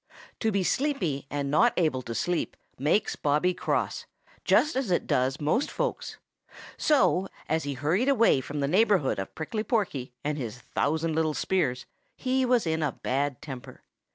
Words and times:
To 0.39 0.51
be 0.51 0.63
sleepy 0.63 1.27
and 1.29 1.51
not 1.51 1.73
able 1.77 2.01
to 2.01 2.15
sleep 2.15 2.57
makes 2.79 3.15
Bobby 3.15 3.53
cross, 3.53 4.07
just 4.43 4.75
as 4.75 4.89
it 4.89 5.05
does 5.05 5.39
most 5.39 5.69
folks. 5.69 6.17
So, 6.75 7.27
as 7.47 7.65
he 7.65 7.75
hurried 7.75 8.09
away 8.09 8.41
from 8.41 8.61
the 8.61 8.67
neighborhood 8.67 9.19
of 9.19 9.35
Prickly 9.35 9.63
Porky 9.63 10.11
and 10.23 10.39
his 10.39 10.57
thousand 10.57 11.13
little 11.13 11.35
spears, 11.35 11.85
he 12.15 12.47
was 12.47 12.65
in 12.65 12.81
a 12.81 12.93
bad 12.93 13.43
temper. 13.43 13.83